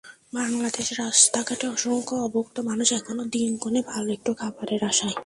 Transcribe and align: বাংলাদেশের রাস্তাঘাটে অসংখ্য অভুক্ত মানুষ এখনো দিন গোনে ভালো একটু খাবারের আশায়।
বাংলাদেশের 0.33 0.97
রাস্তাঘাটে 0.99 1.65
অসংখ্য 1.67 2.15
অভুক্ত 2.15 2.55
মানুষ 2.59 2.87
এখনো 2.93 3.23
দিন 3.25 3.49
গোনে 3.57 3.81
ভালো 3.87 4.09
একটু 4.13 4.31
খাবারের 4.33 4.81
আশায়। 4.85 5.17